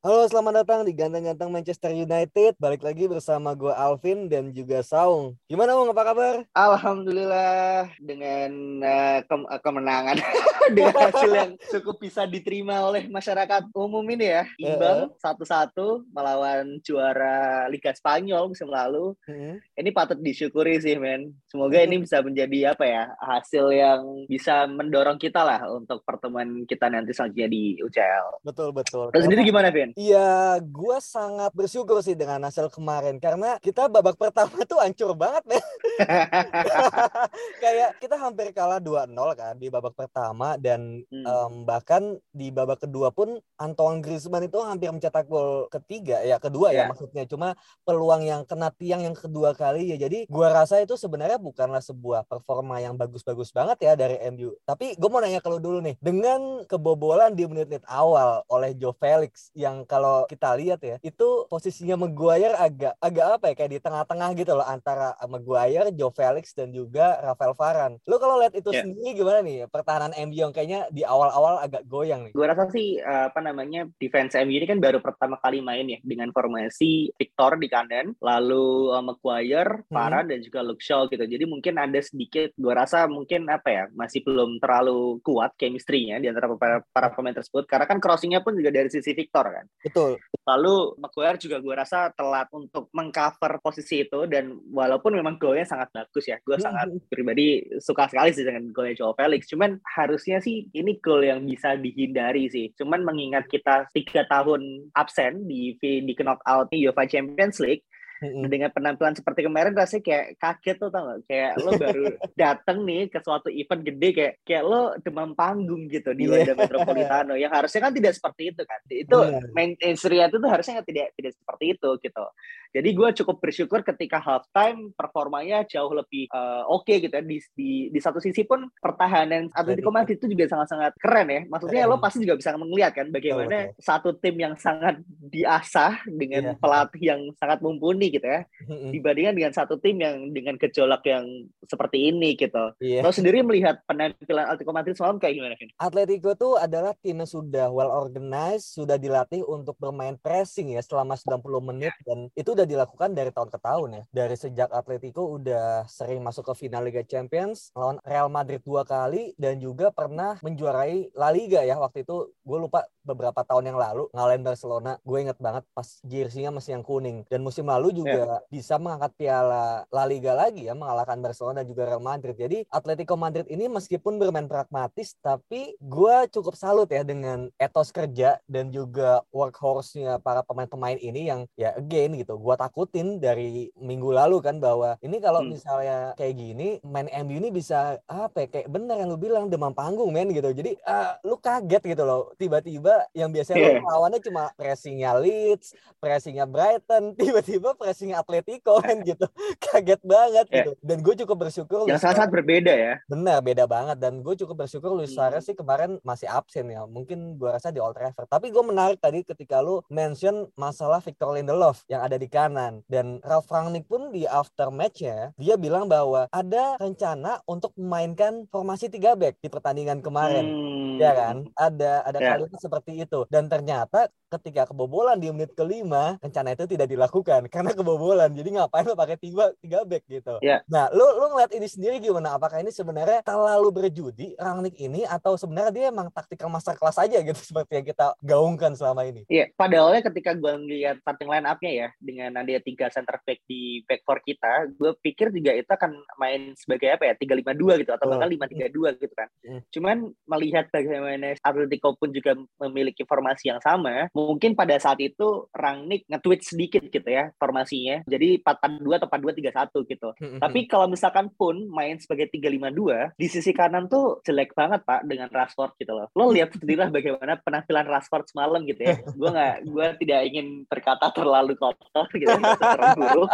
[0.00, 2.56] Halo, selamat datang di Ganteng-Ganteng Manchester United.
[2.56, 5.36] Balik lagi bersama gue Alvin dan juga Saung.
[5.44, 6.34] Gimana Ung, apa kabar?
[6.56, 10.16] Alhamdulillah dengan uh, ke kemenangan
[10.72, 14.48] dengan hasil yang cukup bisa diterima oleh masyarakat umum ini ya.
[14.56, 19.12] Imbang satu-satu melawan juara Liga Spanyol musim lalu.
[19.28, 19.60] Uh-huh.
[19.76, 21.36] Ini patut disyukuri sih, men.
[21.52, 21.84] Semoga uh-huh.
[21.92, 24.00] ini bisa menjadi apa ya hasil yang
[24.32, 28.40] bisa mendorong kita lah untuk pertemuan kita nanti selanjutnya di UCL.
[28.48, 29.12] Betul betul.
[29.12, 29.89] Terus sendiri gimana, Vin?
[29.94, 35.44] Iya, gue sangat bersyukur sih dengan hasil kemarin karena kita babak pertama tuh hancur banget
[35.46, 35.62] nih.
[37.62, 41.24] Kayak kita hampir kalah 2-0 kan di babak pertama dan hmm.
[41.26, 46.72] um, bahkan di babak kedua pun Antoine Griezmann itu hampir mencetak gol ketiga ya kedua
[46.72, 46.74] yeah.
[46.74, 46.90] ya iya.
[46.90, 47.48] maksudnya cuma
[47.84, 52.24] peluang yang kena tiang yang kedua kali ya jadi gue rasa itu sebenarnya bukanlah sebuah
[52.24, 54.56] performa yang bagus-bagus banget ya dari MU.
[54.64, 59.52] Tapi gue mau nanya kalau dulu nih dengan kebobolan di menit-menit awal oleh Joe Felix
[59.52, 64.28] yang kalau kita lihat ya itu posisinya Maguire agak agak apa ya kayak di tengah-tengah
[64.36, 67.96] gitu loh antara Maguire, Joe Felix dan juga Rafael Varane.
[68.08, 68.82] Lo kalau lihat itu yeah.
[68.84, 72.32] sendiri gimana nih pertahanan MU yang kayaknya di awal-awal agak goyang nih?
[72.32, 75.98] Gue rasa sih eh, apa namanya defense MU ini kan baru pertama kali main ya
[76.02, 79.92] dengan formasi Victor di kanan, lalu uh, Maguire, hmm.
[79.92, 80.30] Varane hmm.
[80.30, 81.24] dan juga Luke Shaw gitu.
[81.24, 86.28] Jadi mungkin ada sedikit gue rasa mungkin apa ya masih belum terlalu kuat chemistry-nya di
[86.28, 89.64] antara para, para pemain tersebut karena kan crossing-nya pun juga dari sisi Victor kan.
[89.80, 90.20] Betul.
[90.44, 95.88] Lalu Maguire juga gue rasa telat untuk mengcover posisi itu dan walaupun memang golnya sangat
[95.94, 99.48] bagus ya, gue sangat pribadi suka sekali sih dengan golnya Joao Felix.
[99.48, 102.76] Cuman harusnya sih ini gol yang bisa dihindari sih.
[102.76, 107.84] Cuman mengingat kita tiga tahun absen di di knockout UEFA Champions League,
[108.20, 111.18] mm dengan penampilan seperti kemarin rasanya kayak kaget tuh tau gak?
[111.24, 112.04] kayak lo baru
[112.40, 116.58] dateng nih ke suatu event gede kayak kayak lo demam panggung gitu di Wanda yeah.
[116.58, 119.40] Metropolitano yang harusnya kan tidak seperti itu kan itu yeah.
[119.56, 122.24] main itu tuh harusnya tidak tidak seperti itu gitu
[122.70, 127.22] jadi gue cukup bersyukur ketika halftime performanya jauh lebih uh, oke okay gitu ya.
[127.26, 131.42] Di, di, di satu sisi pun pertahanan Atletico Madrid itu juga sangat-sangat keren ya.
[131.50, 136.54] Maksudnya lo pasti juga bisa melihat kan bagaimana oh, satu tim yang sangat diasah dengan
[136.54, 136.56] yeah.
[136.62, 138.44] pelatih yang sangat mumpuni gitu ya.
[138.68, 142.74] Dibandingkan dengan satu tim yang dengan gejolak yang seperti ini gitu.
[142.82, 143.06] Yeah.
[143.06, 145.54] Lo sendiri melihat penampilan Atletico Madrid semalam kayak gimana?
[145.56, 145.70] Vin?
[145.78, 151.14] Atletico tuh adalah tim yang sudah well organized, sudah dilatih untuk bermain pressing ya selama
[151.14, 154.02] 90 menit dan itu udah dilakukan dari tahun ke tahun ya.
[154.10, 159.32] Dari sejak Atletico udah sering masuk ke final Liga Champions lawan Real Madrid dua kali
[159.38, 164.06] dan juga pernah menjuarai La Liga ya waktu itu gue lupa beberapa tahun yang lalu
[164.14, 168.48] ngalahin Barcelona gue inget banget pas jersey-nya masih yang kuning dan musim lalu juga yeah.
[168.48, 173.18] bisa mengangkat piala La Liga lagi ya mengalahkan Barcelona dan juga Real Madrid jadi Atletico
[173.18, 179.26] Madrid ini meskipun bermain pragmatis tapi gue cukup salut ya dengan etos kerja dan juga
[179.34, 184.94] workhorse-nya para pemain-pemain ini yang ya again gitu gue takutin dari minggu lalu kan bahwa
[185.02, 185.50] ini kalau hmm.
[185.50, 189.72] misalnya kayak gini main MU ini bisa apa ya, kayak bener yang lu bilang demam
[189.72, 193.82] panggung men gitu jadi uh, lu kaget gitu loh tiba-tiba yang biasanya yeah.
[193.82, 199.26] lawannya cuma pressingnya Leeds pressingnya Brighton tiba-tiba pressingnya Atletico kan gitu
[199.60, 200.56] kaget banget yeah.
[200.64, 204.66] gitu dan gue cukup bersyukur yang sangat-sangat berbeda ya bener beda banget dan gue cukup
[204.66, 205.18] bersyukur Luis hmm.
[205.18, 208.98] Suarez sih kemarin masih absen ya mungkin gue rasa di Old Trafford tapi gue menarik
[208.98, 214.10] tadi ketika lu mention masalah Victor Lindelof yang ada di kanan dan Ralf Rangnick pun
[214.10, 220.00] di after matchnya dia bilang bahwa ada rencana untuk memainkan formasi tiga back di pertandingan
[220.00, 220.96] kemarin hmm.
[220.96, 222.30] ya kan ada ada yeah.
[222.36, 227.76] kalimat seperti itu dan ternyata ketika kebobolan di menit kelima rencana itu tidak dilakukan karena
[227.76, 230.64] kebobolan jadi ngapain lo pakai tiga tiga back gitu yeah.
[230.64, 235.36] nah lu lu ngeliat ini sendiri gimana apakah ini sebenarnya terlalu berjudi Rangnick ini atau
[235.36, 239.44] sebenarnya dia emang taktikal master kelas aja gitu seperti yang kita gaungkan selama ini iya
[239.44, 239.46] yeah.
[239.60, 243.82] padahalnya ketika gue ngeliat starting line up-nya ya dengan dengan ada tiga center back di
[243.90, 247.74] back four kita, gue pikir juga itu akan main sebagai apa ya tiga lima dua
[247.82, 249.26] gitu atau bahkan lima tiga dua gitu kan.
[249.42, 249.60] Hmm.
[249.74, 249.96] Cuman
[250.30, 252.38] melihat bagaimana Atletico pun juga
[252.70, 258.06] memiliki formasi yang sama, mungkin pada saat itu Rangnick nge-tweet sedikit gitu ya formasinya.
[258.06, 260.08] Jadi 4-4-2 atau 4-2-3-1 gitu.
[260.38, 265.28] Tapi kalau misalkan pun main sebagai 3-5-2, di sisi kanan tuh jelek banget Pak dengan
[265.28, 266.06] Rashford gitu loh.
[266.14, 268.96] Lo lihat sendirilah bagaimana penampilan Rashford semalam gitu ya.
[269.20, 273.30] Gue nggak, gue tidak ingin berkata terlalu kotor gitu, ya, terlalu buruk.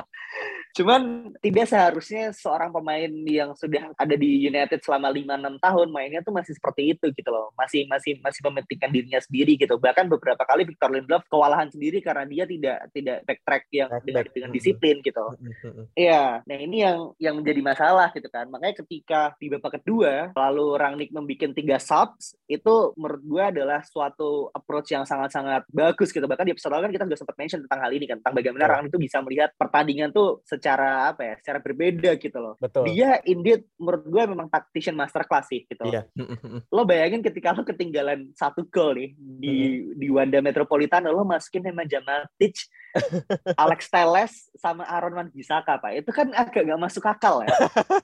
[0.77, 6.35] Cuman tidak seharusnya seorang pemain yang sudah ada di United selama 5-6 tahun mainnya tuh
[6.37, 7.49] masih seperti itu gitu loh.
[7.56, 9.76] Masih masih masih mementingkan dirinya sendiri gitu.
[9.76, 14.25] Bahkan beberapa kali Victor Lindelof kewalahan sendiri karena dia tidak tidak backtrack yang back, dengan,
[14.25, 14.34] back.
[14.34, 15.25] dengan disiplin gitu.
[15.94, 18.46] Iya, nah ini yang yang menjadi masalah gitu kan.
[18.49, 24.49] Makanya ketika di babak kedua lalu Rangnick membuat tiga subs itu menurut gue adalah suatu
[24.55, 26.25] approach yang sangat-sangat bagus gitu.
[26.25, 28.64] Bahkan di episode lalu kan kita sudah sempat mention tentang hal ini kan tentang bagaimana
[28.70, 32.87] Rangnick itu bisa melihat pertandingan tuh secara apa ya secara berbeda gitu loh Betul.
[32.93, 36.06] dia indeed menurut gue memang tactician master class sih gitu iya.
[36.76, 41.09] lo bayangin ketika lo ketinggalan satu gol nih di di Wanda Metropolitano.
[41.11, 42.69] Lo masukin nama Jamatic
[43.62, 45.93] Alex Teles sama Aaron Wan Bisaka pak.
[45.94, 47.52] Itu kan agak gak masuk akal ya.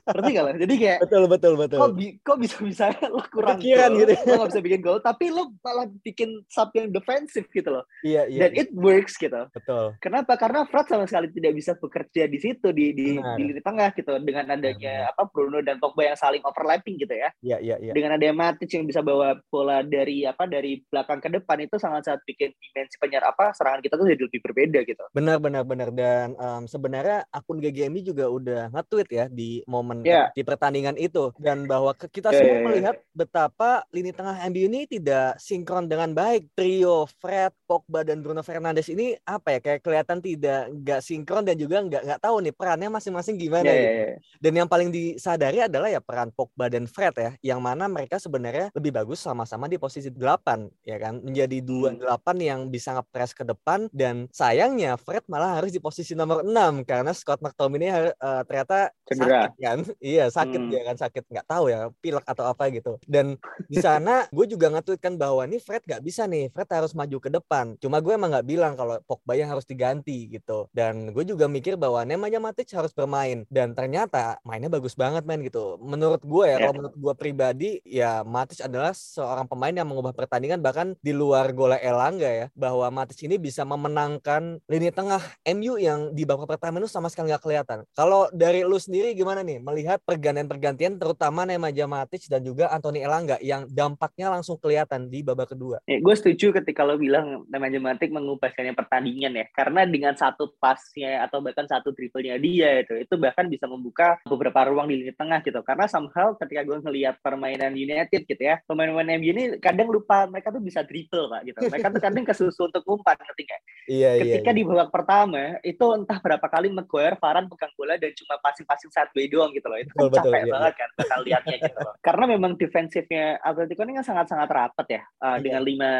[0.07, 0.51] Berarti gak lo?
[0.55, 1.79] Jadi kayak betul betul betul.
[1.81, 4.13] kok, bi kok bisa bisa lo kurang Kepikiran gol, gitu.
[4.23, 7.85] Lo gak bisa bikin gol tapi lo malah bikin sub yang defensif gitu loh.
[8.05, 8.61] Iya iya dan iya.
[8.63, 9.41] it works gitu.
[9.51, 9.97] Betul.
[9.99, 10.39] Kenapa?
[10.39, 13.35] Karena Fred sama sekali tidak bisa bekerja di situ di di, Benar.
[13.35, 17.29] di lini tengah gitu dengan adanya apa Bruno dan Pogba yang saling overlapping gitu ya.
[17.43, 17.91] Iya iya iya.
[17.91, 22.05] Dengan adanya Matic yang bisa bawa bola dari apa dari belakang ke depan itu sangat
[22.07, 25.89] sangat bikin dimensi penyerang apa serangan kita tuh jadi lebih berbeda gitu benar benar benar
[25.89, 30.29] dan um, sebenarnya akun GGMI juga udah nge-tweet ya di momen Yeah.
[30.35, 32.65] di pertandingan itu dan bahwa kita Yeah, semua yeah, yeah.
[32.67, 38.41] melihat betapa lini tengah MU ini tidak sinkron dengan baik trio Fred Pogba dan Bruno
[38.41, 42.53] Fernandes ini apa ya kayak kelihatan tidak nggak sinkron dan juga nggak nggak tahu nih
[42.53, 43.87] perannya masing-masing gimana Iya, gitu.
[43.87, 44.17] iya, iya.
[44.39, 48.73] Dan yang paling disadari adalah ya peran Pogba dan Fred ya, yang mana mereka sebenarnya
[48.75, 51.99] lebih bagus sama-sama di posisi 8 ya kan, menjadi dua Hmm.
[52.01, 54.27] delapan yang bisa ngepres ke depan dan
[54.73, 59.45] sayangnya Fred malah harus di posisi nomor 6 karena Scott McTominay eh, ternyata Cedera.
[59.45, 59.79] sakit kan.
[60.01, 60.69] Iya, sakit Hmm.
[60.69, 62.97] dia kan sakit nggak tahu ya, pilek atau apa gitu.
[63.03, 63.37] Dan
[63.67, 67.17] di sana gue juga nge-tweet kan bahwa nih Fred nggak bisa nih, Fred harus maju
[67.19, 67.77] ke depan.
[67.77, 70.65] Cuma gue emang nggak bilang kalau Pogba yang harus diganti gitu.
[70.71, 75.43] Dan gue juga mikir bahwa namanya Matic harus bermain dan ternyata mainnya bagus banget men
[75.43, 75.77] gitu.
[75.79, 76.59] Menurut gue ya, Ya.
[76.63, 81.51] kalau menurut gue pribadi ya Matic adalah seorang pemain yang mengubah pertandingan bahkan di luar
[81.51, 85.21] gol Elangga ya, bahwa Matic ini bisa memenangkan lini tengah
[85.55, 87.79] MU yang di babak pertama itu sama sekali nggak kelihatan.
[87.95, 93.37] Kalau dari lu sendiri gimana nih melihat pergantian-pergantian terutama Nemanja Matic dan juga Anthony Elanga
[93.39, 95.79] yang dampaknya langsung kelihatan di babak kedua.
[95.87, 101.23] Ya, gue setuju ketika lo bilang namanya Matic mengubahkannya pertandingan ya, karena dengan satu pasnya
[101.25, 105.39] atau bahkan satu triplenya dia itu, itu bahkan bisa membuka beberapa ruang di lini tengah
[105.45, 105.59] gitu.
[105.63, 110.51] Karena somehow ketika gue ngelihat permainan United gitu ya, pemain-pemain MU ini kadang lupa mereka
[110.51, 111.59] tuh bisa triple pak gitu.
[111.69, 116.47] Mereka tuh kadang kesusu untuk umpan ketika Iya ketika di babak pertama itu entah berapa
[116.49, 119.79] kali Maguire, Varane pegang bola dan cuma passing-passing sideways doang gitu loh.
[119.79, 121.93] Itu kan Betul, betul, capek iya, banget kan bakal lihatnya gitu loh.
[122.07, 125.41] Karena memang defensifnya Atletico ini kan sangat-sangat rapat ya uh, Iya.
[125.45, 125.91] dengan lima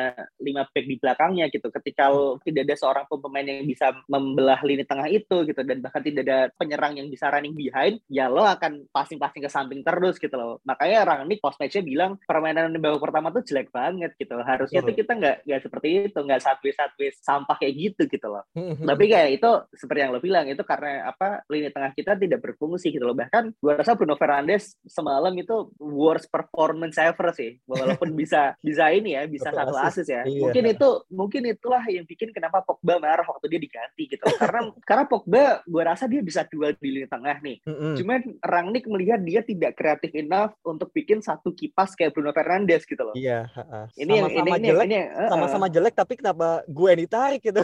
[0.41, 1.67] lima back di belakangnya gitu.
[1.69, 6.01] Ketika lo tidak ada seorang pemain yang bisa membelah lini tengah itu gitu dan bahkan
[6.01, 10.33] tidak ada penyerang yang bisa running behind, ya lo akan passing-passing ke samping terus gitu
[10.33, 10.57] loh.
[10.65, 14.33] Makanya Rangnick post matchnya bilang permainan di babak pertama tuh jelek banget gitu.
[14.41, 14.89] Harusnya Betul.
[14.89, 18.75] tuh kita nggak nggak seperti itu, nggak sideways sideways sampah kayak gitu gitu loh Hmm.
[18.89, 22.89] tapi kayak itu seperti yang lo bilang itu karena apa lini tengah kita tidak berfungsi
[22.89, 28.57] gitu loh bahkan gua rasa Bruno Fernandes semalam itu worst performance ever sih walaupun bisa
[28.63, 30.39] bisa ini ya bisa Satu asis ya Iya.
[30.39, 35.03] mungkin itu mungkin itulah yang bikin kenapa Pogba marah waktu dia diganti gitu karena karena
[35.05, 37.93] Pogba gua rasa dia bisa duel di lini tengah nih Mm-mm.
[37.99, 43.03] cuman Rangnick melihat dia tidak kreatif enough untuk bikin satu kipas kayak Bruno Fernandes gitu
[43.03, 43.91] loh Iya, ha-ha.
[43.99, 45.29] ini yang ini sama-sama ini, jelek, ini uh, uh.
[45.29, 47.61] sama-sama jelek tapi kenapa gue yang ditarik gitu?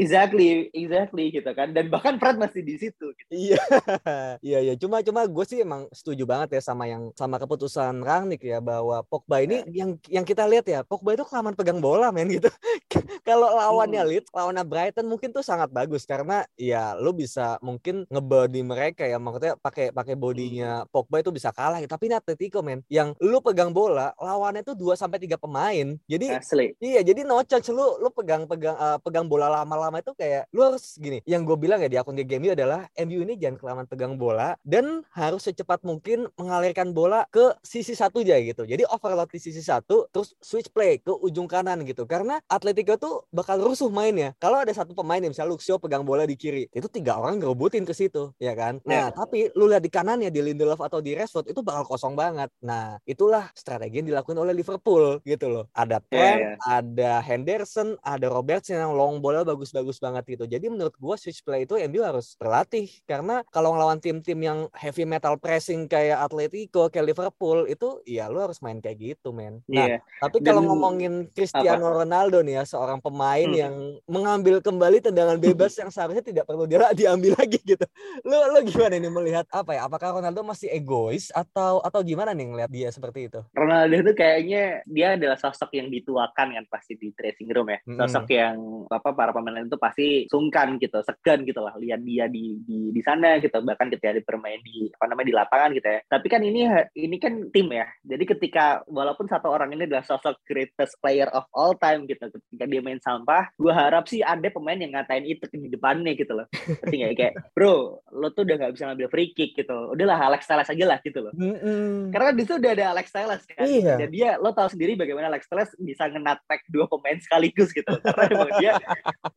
[0.00, 3.30] Exactly exactly gitu kan dan bahkan Fred masih di situ gitu.
[3.30, 3.60] Iya,
[4.46, 4.74] iya, iya.
[4.80, 9.04] Cuma, cuma gue sih emang setuju banget ya sama yang sama keputusan Rangnick ya bahwa
[9.06, 12.48] Pogba ini yang yang kita lihat ya Pogba itu kelamaan pegang bola men gitu.
[13.28, 14.10] Kalau lawannya Hmm.
[14.10, 19.20] Leeds, lawannya Brighton mungkin tuh sangat bagus karena ya lu bisa mungkin ngebody mereka ya
[19.20, 21.82] maksudnya pakai pakai bodinya Pogba itu bisa kalah.
[21.84, 25.94] Tapi ini Atletico men yang lu pegang bola lawannya tuh 2 sampai tiga pemain.
[26.08, 30.14] Jadi asli Iya, jadi no chance lu lu pegang pegang eh, pegang bola lama-lama itu
[30.14, 31.20] kayak lu harus gini.
[31.26, 35.02] Yang gue bilang ya di akun game adalah MU ini jangan kelamaan pegang bola dan
[35.12, 38.62] harus secepat mungkin mengalirkan bola ke sisi satu aja gitu.
[38.64, 42.06] Jadi overload di sisi satu terus switch play ke ujung kanan gitu.
[42.06, 44.32] Karena Atletico tuh bakal rusuh mainnya.
[44.38, 47.82] Kalau ada satu pemain yang misalnya Luxio pegang bola di kiri, itu tiga orang ngerebutin
[47.82, 48.78] ke situ, ya kan?
[48.86, 49.14] Nah, yeah.
[49.14, 52.52] tapi lu lihat di kanannya di Lindelof atau di Rashford itu bakal kosong banget.
[52.62, 55.64] Nah, itulah strategi yang dilakukan oleh Liverpool gitu loh.
[55.74, 56.76] Ada iya, Trent, yeah, yeah.
[56.78, 60.44] ada Henderson, ada Robertson yang long bola bagus-bagus banget gitu.
[60.46, 65.04] Jadi menurut gua switch play itu MU harus berlatih karena kalau ngelawan tim-tim yang heavy
[65.04, 69.60] metal pressing kayak Atletico, kayak Liverpool itu ya lu harus main kayak gitu, men.
[69.66, 70.00] Nah, yeah.
[70.22, 71.96] tapi kalau ngomongin Cristiano apa?
[72.04, 73.60] Ronaldo nih ya, seorang pemain hmm.
[73.60, 73.74] yang
[74.06, 77.86] mengambil kembali tendangan bebas yang seharusnya tidak perlu dia diambil lagi gitu.
[78.24, 79.86] Lu lu gimana nih melihat apa ya?
[79.86, 83.40] Apakah Ronaldo masih egois atau atau gimana nih ngeliat dia seperti itu?
[83.54, 87.78] Ronaldo itu kayaknya dia adalah sosok yang dituakan kan pasti di dressing room ya.
[87.86, 88.34] Sosok hmm.
[88.36, 88.56] yang
[88.90, 93.00] apa para pemain itu pasti sungkan gitu, segan gitu lah lihat dia di di di
[93.02, 96.00] sana gitu bahkan ketika dia bermain di apa namanya di lapangan gitu ya.
[96.06, 96.60] Tapi kan ini
[96.96, 97.86] ini kan tim ya.
[98.04, 102.64] Jadi ketika walaupun satu orang ini adalah sosok greatest player of all time gitu ketika
[102.66, 106.46] dia main sampah, gue harap sih ada pemain yang ngatain itu di depannya gitu loh.
[106.52, 109.76] Pasti nggak kayak, bro, lo tuh udah nggak bisa ngambil free kick gitu.
[109.94, 111.32] Udahlah Alex Telles aja lah gitu loh.
[111.36, 111.90] Mm -mm.
[112.10, 113.66] Karena di situ udah ada Alex Telles kan.
[113.66, 113.94] Iya.
[114.00, 117.92] Dan dia lo tahu sendiri bagaimana Alex Telles bisa ngenatek dua pemain sekaligus gitu.
[118.02, 118.72] Karena emang dia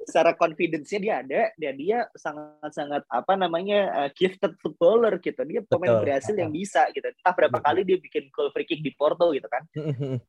[0.07, 5.41] secara confidence-nya dia ada dan dia sangat-sangat apa namanya uh, gifted footballer gitu.
[5.43, 6.03] Dia pemain Betul.
[6.07, 7.03] Brasil yang bisa gitu.
[7.03, 7.65] Entah berapa Betul.
[7.67, 9.63] kali dia bikin goal free kick di Porto gitu kan.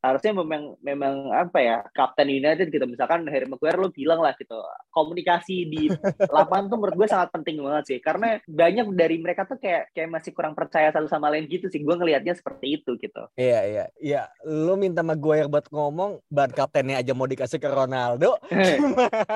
[0.04, 2.84] Harusnya memang memang apa ya, Kapten United gitu.
[2.87, 4.58] Misalkan Harry Maguire lo bilang lah gitu.
[4.90, 5.82] Komunikasi di
[6.37, 10.11] lapangan tuh menurut gue sangat penting banget sih karena banyak dari mereka tuh kayak kayak
[10.11, 13.84] masih kurang percaya satu sama lain gitu sih gue ngelihatnya seperti itu gitu iya iya
[13.99, 18.38] iya lu minta sama gue yang buat ngomong ban kaptennya aja mau dikasih ke Ronaldo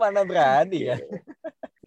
[0.00, 0.96] mana berani ya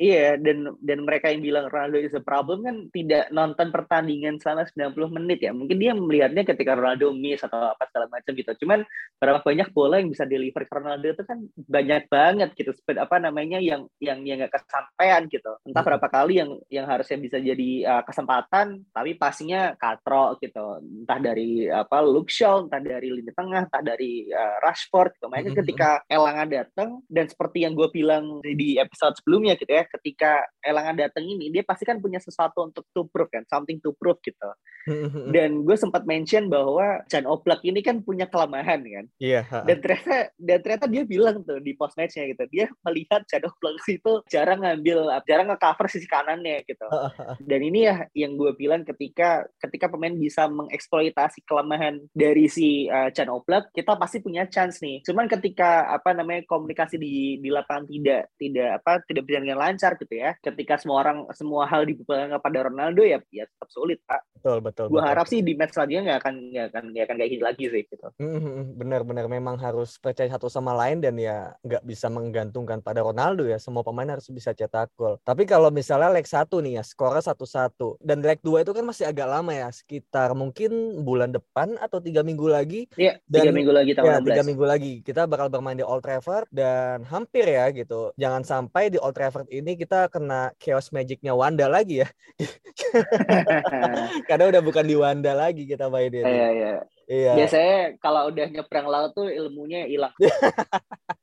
[0.03, 4.67] Iya, dan dan mereka yang bilang Ronaldo is a problem kan tidak nonton pertandingan selama
[4.67, 5.55] 90 menit ya.
[5.55, 8.51] Mungkin dia melihatnya ketika Ronaldo miss atau apa segala macam gitu.
[8.59, 8.83] Cuman
[9.15, 12.75] berapa banyak bola yang bisa deliver ke Ronaldo itu kan banyak banget gitu.
[12.75, 15.55] Seperti apa namanya yang yang yang nggak kesampaian gitu.
[15.63, 20.83] Entah berapa kali yang yang harusnya bisa jadi uh, kesempatan tapi pastinya katro gitu.
[20.83, 25.15] Entah dari apa Luke Shaw, entah dari lini tengah, entah dari uh, Rashford.
[25.15, 25.31] Gitu.
[25.31, 30.43] Makanya ketika Elanga datang dan seperti yang gue bilang di episode sebelumnya gitu ya ketika
[30.63, 34.17] Elanga datang ini dia pasti kan punya sesuatu untuk to prove kan something to prove
[34.23, 34.49] gitu.
[35.35, 39.05] Dan gue sempat mention bahwa Chan Oblak ini kan punya kelemahan kan.
[39.19, 39.63] Iya yeah.
[39.63, 43.79] dan ternyata dan ternyata dia bilang tuh di post matchnya gitu dia melihat Chan Oblak
[43.87, 46.87] itu jarang ngambil jarang nge-cover sisi kanannya gitu.
[47.39, 53.07] Dan ini ya yang gue bilang ketika ketika pemain bisa mengeksploitasi kelemahan dari si uh,
[53.11, 55.03] Chan Oblak kita pasti punya chance nih.
[55.03, 59.82] Cuman ketika apa namanya komunikasi di di lapangan tidak tidak apa tidak berjalan dengan lancar
[59.99, 60.39] gitu ya.
[60.39, 64.23] Ketika semua orang semua hal dibuka kepada Ronaldo ya ya tetap sulit pak.
[64.39, 64.85] Betul betul.
[64.91, 67.65] Gue harap sih di match selanjutnya nggak akan nggak akan nggak akan kayak gini lagi
[67.71, 68.07] sih gitu.
[68.75, 73.59] Benar-benar memang harus percaya satu sama lain dan ya nggak bisa menggantungkan pada Ronaldo ya.
[73.59, 75.19] Semua pemain harus bisa cetak gol.
[75.23, 78.83] Tapi kalau misalnya leg satu nih ya skornya satu satu dan leg dua itu kan
[78.83, 82.91] masih agak lama ya sekitar mungkin bulan depan atau tiga minggu lagi.
[82.99, 83.23] Iya.
[83.23, 87.07] Tiga minggu lagi tanggal ya, tiga minggu lagi kita bakal bermain di Old Trafford dan
[87.07, 88.11] hampir ya gitu.
[88.19, 92.07] Jangan sampai di Old Trafford ini kita kena chaos magicnya Wanda lagi ya.
[94.27, 96.27] Karena udah bukan di Wanda lagi kita mainin.
[96.27, 96.73] Iya, iya.
[97.07, 97.31] Iya.
[97.35, 100.11] Biasanya kalau udah nyebrang laut tuh ilmunya hilang.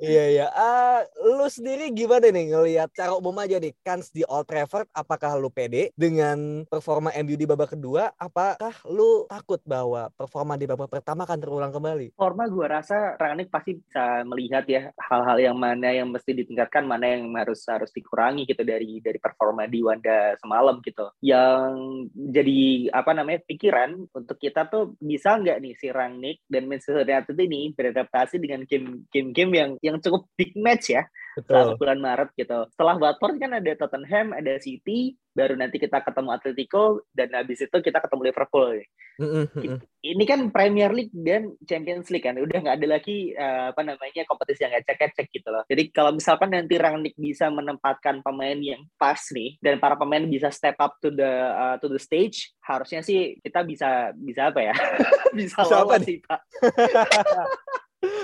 [0.00, 0.46] Iya iya.
[0.56, 1.00] Uh,
[1.36, 5.52] lu sendiri gimana nih ngelihat cara umum aja nih kans di Old Trafford apakah lu
[5.52, 11.28] pede dengan performa MU di babak kedua apakah lu takut bahwa performa di babak pertama
[11.28, 12.16] akan terulang kembali?
[12.16, 17.16] Performa gue rasa Rangnick pasti bisa melihat ya hal-hal yang mana yang mesti ditingkatkan, mana
[17.16, 21.12] yang harus harus dikurangi gitu dari dari performa di Wanda semalam gitu.
[21.20, 21.72] Yang
[22.14, 22.60] jadi
[22.96, 27.72] apa namanya pikiran untuk kita tuh bisa nggak nih si Rangnick dan Manchester United ini
[27.76, 28.64] beradaptasi dengan
[29.10, 31.02] game-game yang yang cukup big match ya
[31.38, 31.78] Betul.
[31.78, 32.66] bulan Maret gitu.
[32.74, 37.76] Setelah Watford kan ada Tottenham, ada City, baru nanti kita ketemu Atletico dan habis itu
[37.78, 38.82] kita ketemu Liverpool.
[39.20, 39.84] Mm-hmm.
[40.00, 44.24] Ini kan Premier League dan Champions League kan, udah nggak ada lagi uh, apa namanya
[44.24, 45.62] kompetisi yang ngecek-ngecek gitu loh.
[45.68, 50.48] Jadi kalau misalkan nanti Rangnick bisa menempatkan pemain yang pas nih dan para pemain bisa
[50.48, 54.74] step up to the uh, to the stage, harusnya sih kita bisa bisa apa ya?
[55.38, 56.40] bisa, bisa lawan sih Pak.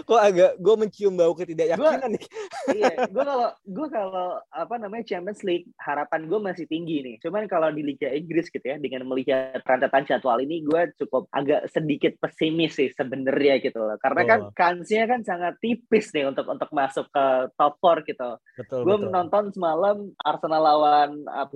[0.04, 2.24] kok agak gue mencium bau ketidakyakinan nih.
[2.78, 7.14] iya, gue kalau gue kalau apa namanya Champions League harapan gue masih tinggi nih.
[7.24, 11.66] Cuman kalau di Liga Inggris gitu ya dengan melihat rentetan jadwal ini gue cukup agak
[11.72, 13.98] sedikit pesimis sih sebenarnya gitu loh.
[13.98, 14.52] Karena kan oh.
[14.54, 17.26] kan kansnya kan sangat tipis nih untuk untuk masuk ke
[17.56, 18.30] top 4 gitu.
[18.60, 18.80] Betul.
[18.84, 21.54] Gue menonton semalam Arsenal lawan apa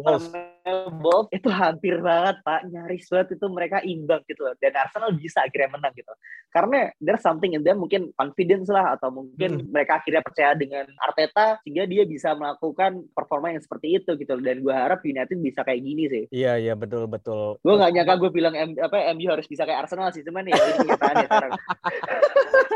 [1.01, 4.55] Wolves itu hampir banget Pak, nyaris banget itu mereka imbang gitu loh.
[4.57, 6.13] Dan Arsenal bisa akhirnya menang gitu.
[6.51, 9.73] Karena there's something in them mungkin confidence lah atau mungkin hmm.
[9.73, 14.61] mereka akhirnya percaya dengan Arteta sehingga dia bisa melakukan performa yang seperti itu gitu dan
[14.61, 16.25] gue harap United bisa kayak gini sih.
[16.29, 17.57] Iya iya betul betul.
[17.65, 20.61] Gue nggak nyangka gue bilang M, apa MU harus bisa kayak Arsenal sih cuman ya
[20.61, 21.53] ini kenyataannya sekarang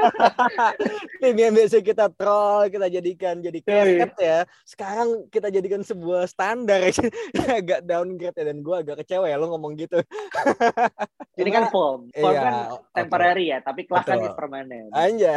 [1.21, 4.39] tim yang biasa kita troll kita jadikan jadi kaset ya.
[4.65, 6.89] Sekarang kita jadikan sebuah standar
[7.61, 10.01] agak downgrade ya dan gue agak kecewa ya lo ngomong gitu.
[11.37, 12.09] Ini kan form.
[12.15, 12.55] Form iya, kan
[12.95, 13.53] temporary okay.
[13.53, 14.89] ya tapi kelas kan permanen.
[14.95, 15.34] Anja.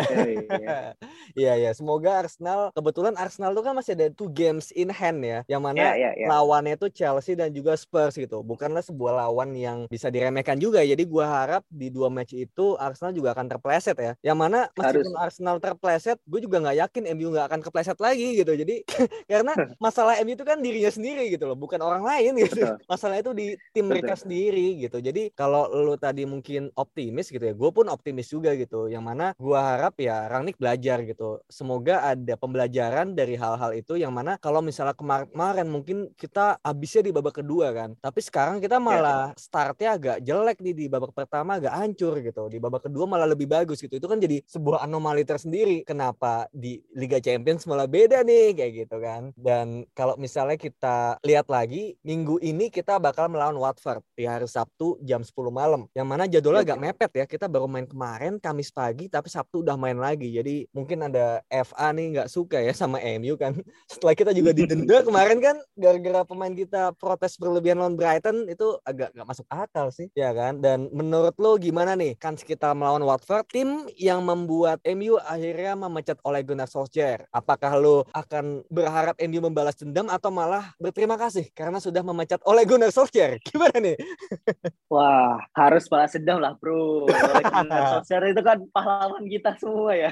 [1.38, 5.46] Iya iya semoga Arsenal kebetulan Arsenal tuh kan masih ada two games in hand ya
[5.46, 6.30] yang mana yeah, yeah, yeah.
[6.30, 8.42] lawannya itu Chelsea dan juga Spurs gitu.
[8.42, 10.82] Bukanlah sebuah lawan yang bisa diremehkan juga.
[10.82, 14.14] Jadi gua harap di dua match itu Arsenal juga akan terpleset ya.
[14.26, 15.24] Yang mana meskipun Harus.
[15.30, 18.52] Arsenal terpleset, gue juga nggak yakin MU nggak akan kepleset lagi gitu.
[18.54, 18.76] Jadi
[19.32, 19.54] karena
[19.86, 22.66] masalah MU itu kan dirinya sendiri gitu loh, bukan orang lain gitu.
[22.66, 22.76] Betul.
[22.90, 23.90] Masalah itu di tim Betul.
[23.94, 24.98] mereka sendiri gitu.
[24.98, 28.88] Jadi kalau lu tadi mungkin optimis gitu ya, gue pun optimis juga gitu.
[28.90, 31.40] Yang mana gua harap ya Rangnick belajar gitu.
[31.48, 37.12] Semoga ada pembelajaran dari hal-hal itu yang mana kalau misalnya kemarin mungkin kita habisnya di
[37.16, 37.96] babak kedua kan.
[38.04, 39.40] Tapi sekarang kita iya, malah yeah.
[39.40, 42.52] startnya agak jelek nih di babak pertama agak hancur gitu.
[42.52, 43.96] Di babak kedua malah lebih bagus gitu.
[43.96, 45.86] Itu kan jadi sebuah anomali tersendiri.
[45.88, 49.32] Kenapa di Liga Champions malah beda nih kayak gitu kan.
[49.38, 54.98] Dan kalau misalnya kita lihat lagi minggu ini kita bakal melawan Watford di hari Sabtu
[55.06, 55.86] jam 10 malam.
[55.94, 57.26] Yang mana jadwalnya iya, agak mepet ya.
[57.30, 60.34] Kita baru main kemarin Kamis pagi tapi Sabtu udah main lagi.
[60.34, 63.54] Jadi mungkin ada FA nih nggak suka ya sama MU kan.
[63.92, 69.14] Setelah kita juga didenda kemarin kan gara-gara pemain kita protes berlebihan lawan Brighton itu agak
[69.14, 70.60] nggak masuk akal sih ya kan.
[70.60, 76.18] Dan menurut lo gimana nih kan kita melawan Watford tim yang membuat MU akhirnya memecat
[76.24, 77.28] oleh Gunnar Solskjaer.
[77.30, 82.64] Apakah lo akan berharap MU membalas dendam atau malah berterima kasih karena sudah memecat oleh
[82.64, 83.38] Gunnar Solskjaer?
[83.48, 83.98] Gimana nih?
[84.88, 87.12] Wah, harus balas dendam lah, Bro.
[87.44, 90.12] Gunnar Solskjaer itu kan pahlawan kita semua ya.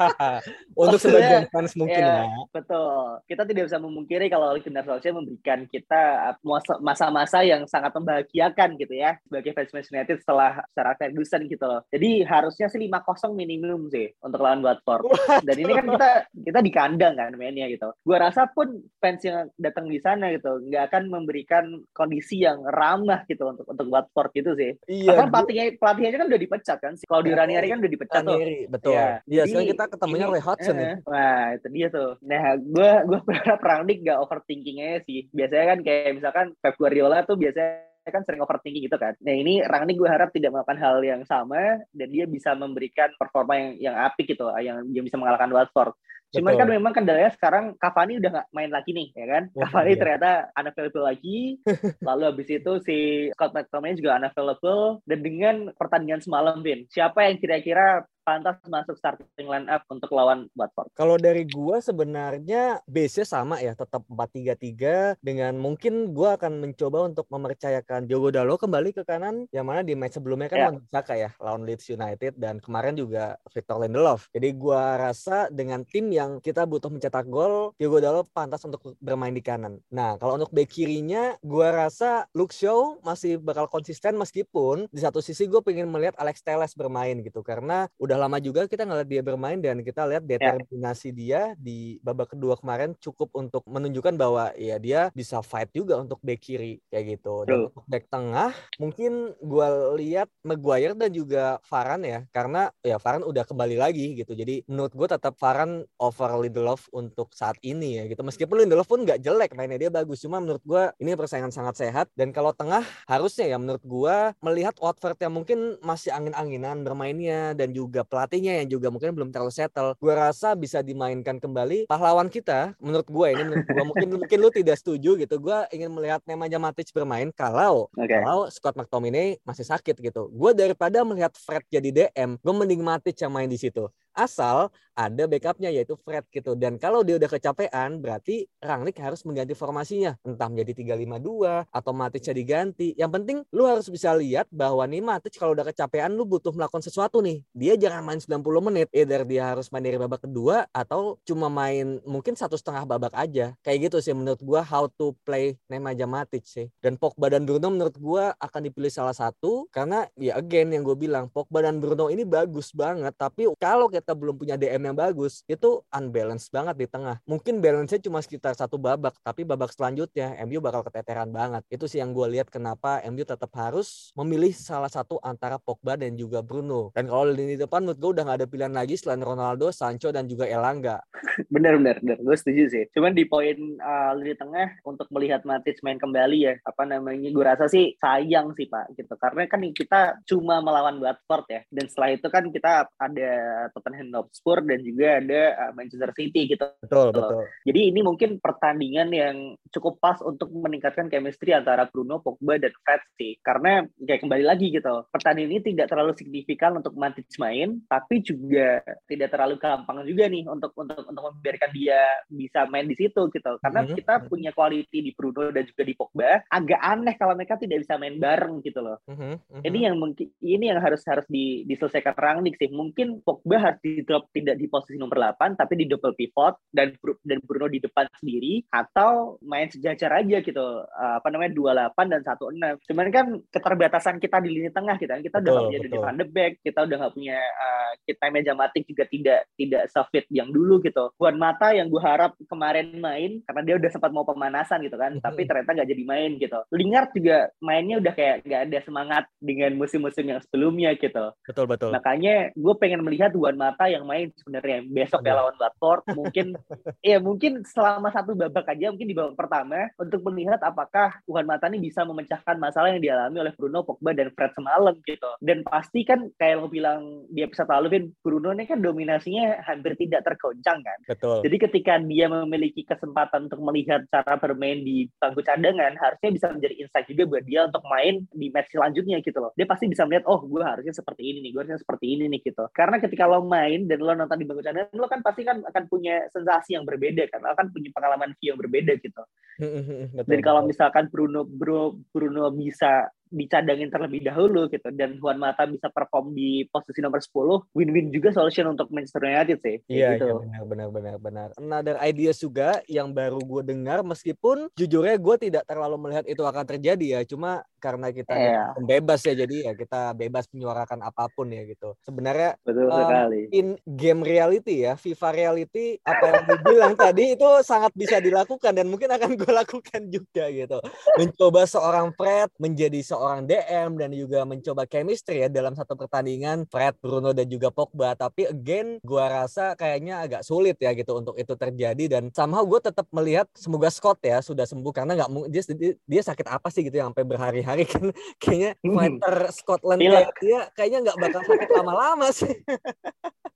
[0.80, 2.26] Untuk sebagian fans mungkin ya, ya.
[2.52, 3.20] Betul.
[3.26, 6.34] Kita tidak bisa memungkiri kalau Gunnar Solskjaer memberikan kita
[6.80, 11.80] masa-masa yang sangat membahagiakan gitu ya sebagai fans Manchester United setelah secara Ferguson gitu loh.
[11.90, 15.06] Jadi harusnya sih 5-0 minimum sih untuk lawan Watford.
[15.46, 17.92] Dan ini kan kita kita di kandang kan mainnya gitu.
[18.04, 23.24] Gua rasa pun fans yang datang di sana gitu nggak akan memberikan kondisi yang ramah
[23.30, 24.72] gitu untuk untuk Watford gitu sih.
[24.90, 25.14] Iya.
[25.14, 26.92] Bahkan pelatihnya pelatihnya kan udah dipecat kan.
[27.06, 28.65] Kalau di Ranieri kan udah dipecat Ranieri, tuh.
[28.68, 28.94] Betul.
[28.94, 30.94] Iya, ya, sekarang kita ketemunya Roy Hodgson ya.
[31.06, 32.10] Wah, itu dia tuh.
[32.22, 35.30] Nah, gue gue berharap Rangnick gak overthinking aja sih.
[35.30, 39.18] Biasanya kan kayak misalkan Pep Guardiola tuh biasanya kan sering overthinking gitu kan.
[39.18, 43.58] Nah ini Rangnick gue harap tidak melakukan hal yang sama dan dia bisa memberikan performa
[43.58, 45.94] yang yang apik gitu, yang dia bisa mengalahkan Watford.
[46.34, 49.42] Cuman kan memang kendalanya sekarang Cavani udah nggak main lagi nih, ya kan?
[49.54, 50.00] Oh, Cavani iya.
[50.00, 51.38] ternyata unavailable lagi.
[52.08, 52.98] Lalu habis itu si
[53.32, 55.00] Scott McTominay juga unavailable.
[55.06, 60.50] Dan dengan pertandingan semalam, Vin, siapa yang kira-kira pantas masuk starting line up untuk lawan
[60.58, 60.90] Watford?
[60.98, 67.30] Kalau dari gua sebenarnya base-nya sama ya, tetap 4-3-3 dengan mungkin gua akan mencoba untuk
[67.30, 70.74] mempercayakan Diogo Dalo kembali ke kanan yang mana di match sebelumnya kan yeah.
[70.90, 74.26] Saka ya lawan Leeds United dan kemarin juga Victor Lindelof.
[74.34, 79.30] Jadi gua rasa dengan tim yang kita butuh mencetak gol, Diogo Dalo pantas untuk bermain
[79.30, 79.78] di kanan.
[79.94, 85.20] Nah, kalau untuk back kirinya gua rasa Luke Shaw masih bakal konsisten meskipun di satu
[85.20, 89.08] sisi gue pengen melihat Alex Telles bermain gitu karena udah udah lama juga kita ngeliat
[89.12, 91.52] dia bermain dan kita lihat determinasi yeah.
[91.52, 96.16] dia di babak kedua kemarin cukup untuk menunjukkan bahwa ya dia bisa fight juga untuk
[96.24, 97.44] back kiri kayak gitu.
[97.44, 99.68] Dan untuk back tengah mungkin gue
[100.00, 104.32] lihat Maguire dan juga Varan ya karena ya Varan udah kembali lagi gitu.
[104.32, 108.24] Jadi menurut gue tetap Varan over Lindelof untuk saat ini ya gitu.
[108.24, 110.24] Meskipun Lindelof pun nggak jelek mainnya dia bagus.
[110.24, 114.72] Cuma menurut gue ini persaingan sangat sehat dan kalau tengah harusnya ya menurut gue melihat
[114.80, 119.92] Watford yang mungkin masih angin-anginan bermainnya dan juga pelatihnya yang juga mungkin belum terlalu settle.
[119.98, 122.72] Gue rasa bisa dimainkan kembali pahlawan kita.
[122.80, 125.36] Menurut gue ini menurut gue mungkin mungkin lu tidak setuju gitu.
[125.42, 128.22] Gue ingin melihat Nemanja Matic bermain kalau okay.
[128.22, 130.30] kalau Scott McTominay masih sakit gitu.
[130.30, 135.28] Gue daripada melihat Fred jadi DM, gue mending Matic yang main di situ Asal ada
[135.28, 136.56] backupnya yaitu Fred gitu.
[136.56, 140.16] Dan kalau dia udah kecapean berarti Rangnick harus mengganti formasinya.
[140.24, 140.72] Entah menjadi
[141.04, 142.96] 352 atau Matic diganti.
[142.96, 146.80] Yang penting lu harus bisa lihat bahwa nih Matic kalau udah kecapean lu butuh melakukan
[146.80, 147.44] sesuatu nih.
[147.52, 148.40] Dia jangan main 90
[148.72, 148.88] menit.
[148.96, 153.52] Either dia harus main dari babak kedua atau cuma main mungkin satu setengah babak aja.
[153.60, 156.72] Kayak gitu sih menurut gua how to play Nemanja Matic sih.
[156.80, 160.94] Dan Pogba dan Bruno menurut gua akan dipilih salah satu karena ya again yang gue
[160.94, 165.42] bilang Pogba dan Bruno ini bagus banget tapi kalau kita belum punya DM yang bagus
[165.48, 167.18] itu unbalance banget di tengah.
[167.24, 171.64] Mungkin balance-nya cuma sekitar satu babak tapi babak selanjutnya MU bakal keteteran banget.
[171.72, 176.14] Itu sih yang gue lihat kenapa MU tetap harus memilih salah satu antara Pogba dan
[176.14, 176.92] juga Bruno.
[176.92, 180.28] Dan kalau lini depan menurut gue udah gak ada pilihan lagi selain Ronaldo, Sancho dan
[180.28, 181.00] juga Elanga.
[181.52, 182.18] Bener bener bener.
[182.24, 182.84] Gue setuju sih.
[182.96, 187.44] Cuman di poin uh, lini tengah untuk melihat Matic main kembali ya apa namanya gue
[187.44, 189.14] rasa sih sayang sih pak gitu.
[189.20, 193.32] Karena kan kita cuma melawan Watford ya dan setelah itu kan kita ada
[193.72, 196.66] Tottenham Hotspur dan juga ada uh, Manchester City gitu.
[196.82, 197.42] Betul, betul.
[197.66, 199.36] Jadi ini mungkin pertandingan yang
[199.72, 203.36] cukup pas untuk meningkatkan chemistry antara Bruno, Pogba dan Fred sih.
[203.40, 205.08] Karena kayak kembali lagi gitu.
[205.08, 210.44] Pertandingan ini tidak terlalu signifikan untuk Matic main, tapi juga tidak terlalu gampang juga nih
[210.48, 213.52] untuk untuk untuk membiarkan dia bisa main di situ gitu.
[213.60, 213.98] Karena mm -hmm.
[213.98, 216.44] kita punya quality di Bruno dan juga di Pogba.
[216.48, 218.98] Agak aneh kalau mereka tidak bisa main bareng gitu loh.
[219.06, 219.62] Mm -hmm.
[219.64, 222.70] Ini yang mungkin ini yang harus harus di, diselesaikan Rangnick sih.
[222.70, 226.90] Mungkin Pogba harus di drop tidak di posisi nomor 8 tapi di double pivot dan
[227.22, 230.66] dan Bruno di depan sendiri atau main sejajar aja gitu.
[230.82, 232.88] Uh, apa namanya 28 dan 16.
[232.90, 235.30] Cuman kan keterbatasan kita di lini tengah kita gitu.
[235.30, 238.82] kita betul, udah nggak punya de Beek, kita udah nggak punya uh, kita meja matik
[238.88, 241.12] juga tidak tidak sefit yang dulu gitu.
[241.20, 245.20] Buat Mata yang gue harap kemarin main karena dia udah sempat mau pemanasan gitu kan,
[245.20, 246.58] tapi ternyata nggak jadi main gitu.
[246.72, 251.32] Lingard juga mainnya udah kayak nggak ada semangat dengan musim-musim yang sebelumnya gitu.
[251.44, 251.92] Betul betul.
[251.92, 256.56] Makanya gue pengen melihat Juan Mata yang main sebenarnya besok ya lawan Watford mungkin
[257.12, 261.68] ya mungkin selama satu babak aja mungkin di babak pertama untuk melihat apakah Juan Mata
[261.68, 265.30] ini bisa memecahkan masalah yang dialami oleh Bruno, Pogba dan Fred semalam gitu.
[265.42, 269.98] Dan pasti kan kayak lo bilang di episode lalu kan Bruno ini kan dominasinya hampir
[269.98, 270.98] tidak tergoncang kan.
[271.04, 271.42] Betul.
[271.44, 276.74] Jadi ketika dia memiliki kesempatan untuk melihat cara bermain di bangku cadangan harusnya bisa menjadi
[276.80, 279.50] insight juga buat dia untuk main di match selanjutnya gitu loh.
[279.58, 282.40] Dia pasti bisa melihat oh gue harusnya seperti ini nih, gue harusnya seperti ini nih
[282.46, 282.64] gitu.
[282.70, 285.84] Karena ketika lo main dan lo nonton di bangku cadangan, lo kan pasti kan akan
[285.88, 289.22] punya sensasi yang berbeda kan, lo akan punya pengalaman view yang berbeda gitu.
[289.56, 294.88] betul, dan kalau misalkan Bruno Bruno Bruno bisa dicadangin terlebih dahulu gitu.
[294.94, 299.58] Dan Juan Mata bisa perform di posisi nomor 10 win-win juga solution untuk Manchester United
[299.62, 299.76] sih.
[299.90, 300.42] Iya, gitu.
[300.42, 301.48] iya benar benar benar benar.
[301.58, 306.64] Another idea juga yang baru gue dengar meskipun jujurnya gue tidak terlalu melihat itu akan
[306.66, 308.70] terjadi ya cuma karena kita yeah.
[308.82, 311.94] bebas ya jadi ya kita bebas menyuarakan apa pun ya gitu.
[312.02, 313.40] Sebenarnya betul um, sekali.
[313.54, 318.72] in game reality ya FIFA reality apa yang gue bilang tadi itu sangat bisa dilakukan
[318.74, 320.78] dan mungkin akan gue lakukan juga gitu.
[321.20, 323.15] Mencoba seorang Fred menjadi seorang
[323.46, 328.14] DM dan juga mencoba chemistry ya dalam satu pertandingan Fred, Bruno dan juga Pogba.
[328.14, 332.80] Tapi again, gua rasa kayaknya agak sulit ya gitu untuk itu terjadi dan somehow gue
[332.80, 335.62] tetap melihat semoga Scott ya sudah sembuh karena nggak dia,
[335.94, 338.94] dia sakit apa sih gitu yang sampai berhari-hari kan kayaknya hmm.
[338.94, 342.54] fighter Scotland kayak dia kayaknya nggak bakal sakit lama-lama sih.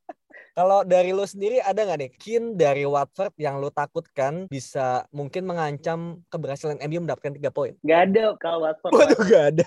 [0.54, 5.46] Kalau dari lo sendiri ada nggak nih kin dari Watford yang lo takutkan bisa mungkin
[5.46, 7.78] mengancam keberhasilan MU mendapatkan tiga poin?
[7.86, 8.92] Gak ada kalau Watford.
[8.92, 9.66] Waduh gak ada.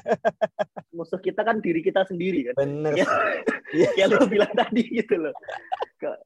[0.92, 2.54] Musuh kita kan diri kita sendiri kan.
[2.60, 2.94] Bener.
[3.74, 5.34] Ya, ya lo bilang tadi gitu loh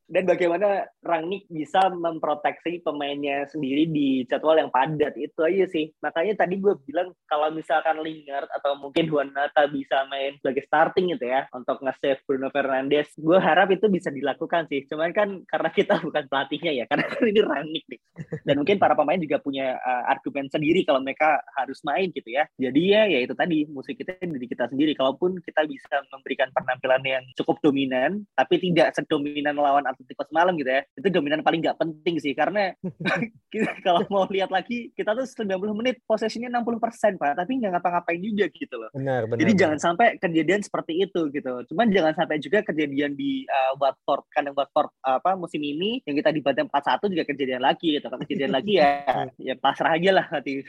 [0.08, 5.92] dan bagaimana Rangnick bisa memproteksi pemainnya sendiri di jadwal yang padat itu aja sih.
[6.02, 11.14] Makanya tadi gue bilang kalau misalkan Lingard atau mungkin Juan Mata bisa main sebagai starting
[11.14, 14.88] gitu ya untuk nge-save Bruno Fernandes gue harap itu bisa dilakukan sih.
[14.88, 18.02] Cuman kan karena kita bukan pelatihnya ya karena ini Rangnick nih.
[18.48, 22.48] Dan mungkin para pemain juga punya uh, argumen sendiri kalau mereka harus main gitu ya.
[22.58, 24.96] Jadi ya ya itu tadi musik kita diri kita sendiri.
[24.96, 30.72] Kalaupun kita bisa memberikan penampilan yang cukup dominan tapi tidak sedominan melawan Atletico semalam gitu
[30.72, 30.88] ya.
[30.96, 32.72] Itu dominan paling nggak penting sih karena
[33.86, 37.36] kalau mau lihat lagi kita tuh 90 menit posisinya 60 persen pak.
[37.36, 38.88] Tapi nggak ngapa-ngapain juga gitu loh.
[38.96, 39.60] Benar, benar, jadi benar.
[39.60, 41.52] jangan sampai kejadian seperti itu gitu.
[41.68, 46.32] Cuman jangan sampai juga kejadian di uh, Watford kandang Watford apa musim ini yang kita
[46.32, 48.08] dibantai 4-1 juga kejadian lagi gitu.
[48.08, 49.04] Kan kejadian lagi ya
[49.52, 50.52] ya pasrah aja lah nanti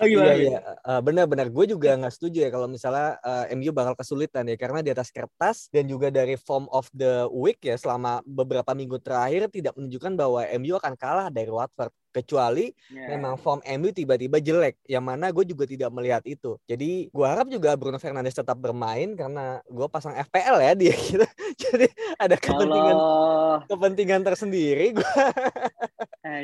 [0.00, 0.58] oh, iya iya.
[0.82, 4.80] Uh, benar-benar gue juga nggak setuju ya kalau misalnya uh, MU bakal kesulitan ya karena
[4.80, 9.52] di atas kertas dan juga dari form of the week ya selama beberapa minggu terakhir
[9.52, 13.12] tidak menunjukkan bahwa MU akan kalah dari Watford kecuali yeah.
[13.12, 17.44] memang form MU tiba-tiba jelek yang mana gue juga tidak melihat itu jadi gue harap
[17.52, 21.26] juga Bruno Fernandes tetap bermain karena gue pasang FPL ya dia gitu
[21.68, 23.58] jadi ada kepentingan Allah.
[23.68, 25.04] kepentingan tersendiri gue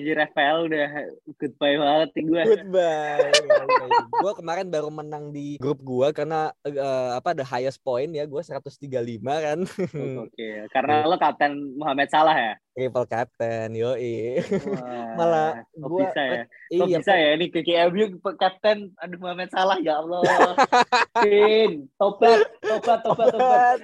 [0.03, 0.89] Anjir FPL udah
[1.39, 2.43] goodbye banget nih gue.
[2.43, 3.31] Goodbye.
[4.19, 8.43] Gue kemarin baru menang di grup gue karena uh, apa the highest point ya gue
[8.43, 8.83] 135
[9.23, 9.63] kan.
[9.63, 10.67] Oke, okay.
[10.75, 12.59] karena lo kapten Muhammad Salah ya?
[12.75, 13.95] Triple captain, yo
[15.15, 16.43] Malah gue bisa ya?
[16.51, 20.19] Kok iya, bisa ya ini KKMU kapten aduh Muhammad Salah ya Allah.
[21.23, 23.79] Pin, tobat, tobat, tobat, tobat.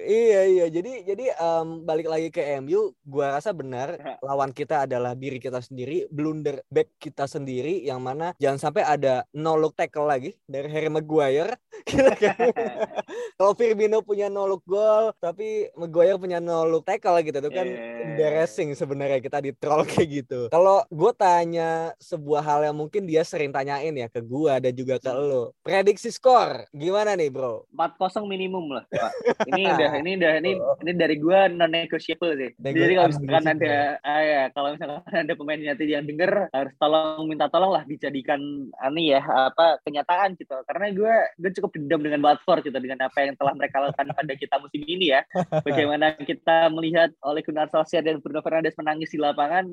[0.00, 0.66] Iya iya.
[0.72, 5.60] Jadi jadi um, balik lagi ke MU gua rasa benar lawan kita adalah diri kita
[5.60, 10.68] sendiri blunder back kita sendiri yang mana jangan sampai ada no look tackle lagi dari
[10.72, 11.58] Harry Maguire.
[13.38, 17.66] Kalau Firmino punya no look goal tapi Maguire punya no look tackle gitu itu kan
[17.66, 18.06] yeah.
[18.12, 20.40] embarrassing sebenarnya kita di troll kayak gitu.
[20.48, 25.02] Kalau gue tanya sebuah hal yang mungkin dia sering tanyain ya ke gua dan juga
[25.02, 25.22] ke hmm.
[25.26, 27.66] lo prediksi skor gimana nih bro?
[27.74, 29.12] 4-0 minimum lah Pak.
[29.50, 30.76] Ini udah ini udah ini oh.
[30.82, 32.50] ini dari gua non negotiable sih.
[32.62, 33.74] Nego Jadi kalau misalkan ada
[34.06, 38.40] ah, ya, kalau misalkan ada pemain nanti yang denger harus tolong minta tolong lah dijadikan
[38.78, 40.54] ani ya apa kenyataan gitu.
[40.68, 44.32] Karena gua gue cukup dendam dengan Watford gitu dengan apa yang telah mereka lakukan pada
[44.38, 45.20] kita musim ini ya.
[45.62, 49.66] Bagaimana kita melihat oleh Gunnar Solskjaer dan Bruno Fernandes menangis di lapangan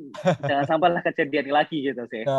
[0.46, 2.24] jangan sampailah kejadian lagi gitu sih.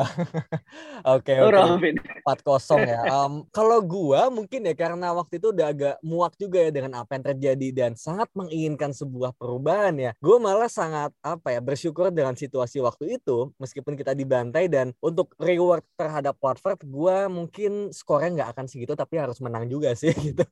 [1.00, 1.96] Oke oke.
[2.20, 3.00] Empat kosong ya.
[3.08, 7.16] Um, kalau gua mungkin ya karena waktu itu udah agak muak juga ya dengan apa
[7.16, 10.12] yang terjadi terjadi dan sangat menginginkan sebuah perubahan ya.
[10.24, 15.36] Gue malah sangat apa ya bersyukur dengan situasi waktu itu meskipun kita dibantai dan untuk
[15.36, 20.44] reward terhadap Watford gue mungkin skornya nggak akan segitu tapi harus menang juga sih gitu.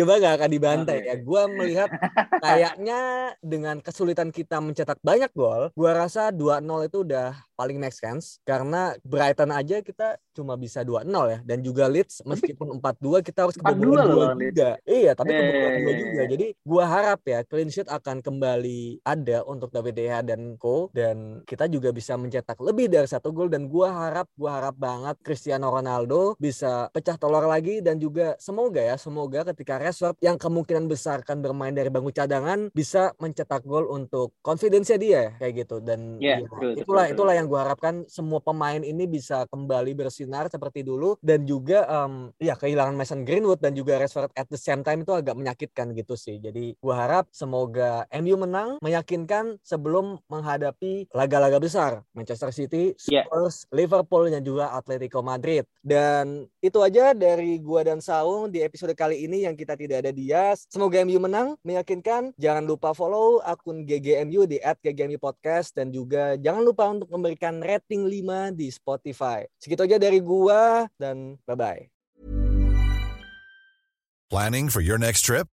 [0.00, 1.14] Coba nggak akan dibantai ya.
[1.20, 1.92] Gue melihat
[2.40, 3.00] kayaknya
[3.44, 8.96] dengan kesulitan kita mencetak banyak gol, gue rasa 2-0 itu udah paling make sense karena
[9.00, 14.36] Brighton aja kita cuma bisa 2-0 ya dan juga Leeds meskipun 4-2 kita harus kebobolan
[14.36, 14.70] 2 juga.
[14.84, 16.22] Iya, tapi kebobolan 2 juga.
[16.28, 20.92] Jadi gua harap ya clean sheet akan kembali ada untuk David De Gea dan Co.
[20.94, 23.50] Dan kita juga bisa mencetak lebih dari satu gol.
[23.50, 27.82] Dan gua harap gua harap banget Cristiano Ronaldo bisa pecah telur lagi.
[27.82, 32.70] Dan juga semoga ya semoga ketika Rashford yang kemungkinan besar akan bermain dari bangku cadangan
[32.70, 35.82] bisa mencetak gol untuk confidence dia kayak gitu.
[35.82, 40.86] Dan yeah, ya, itulah itulah yang gue harapkan semua pemain ini bisa kembali bersinar seperti
[40.86, 41.18] dulu.
[41.18, 45.12] Dan juga um, ya kehilangan Mason Greenwood dan juga Rashford at the same time itu
[45.12, 46.35] agak menyakitkan gitu sih.
[46.42, 53.22] Jadi gue harap semoga MU menang meyakinkan sebelum menghadapi laga-laga besar Manchester City, ya.
[53.22, 53.86] Spurs, yeah.
[53.86, 55.62] Liverpool dan juga Atletico Madrid.
[55.86, 60.10] Dan itu aja dari gua dan Saung di episode kali ini yang kita tidak ada
[60.10, 60.58] dia.
[60.66, 62.34] Semoga MU menang meyakinkan.
[62.34, 67.60] Jangan lupa follow akun GGMU di @ggmu podcast dan juga jangan lupa untuk memberi memberikan
[67.60, 69.44] rating 5 di Spotify.
[69.60, 71.92] Segitu aja dari gua dan bye-bye.
[74.32, 75.55] Planning for your next trip?